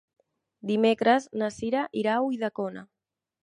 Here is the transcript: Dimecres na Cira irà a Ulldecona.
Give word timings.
Dimecres 0.69 1.29
na 1.43 1.51
Cira 1.59 1.85
irà 2.05 2.17
a 2.17 2.27
Ulldecona. 2.31 2.87